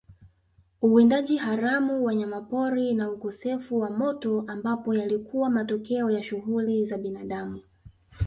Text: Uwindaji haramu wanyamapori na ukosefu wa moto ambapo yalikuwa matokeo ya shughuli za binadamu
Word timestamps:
Uwindaji 0.81 1.37
haramu 1.37 2.05
wanyamapori 2.05 2.93
na 2.93 3.11
ukosefu 3.11 3.79
wa 3.79 3.89
moto 3.89 4.43
ambapo 4.47 4.93
yalikuwa 4.93 5.49
matokeo 5.49 6.11
ya 6.11 6.23
shughuli 6.23 6.85
za 6.85 6.97
binadamu 6.97 7.61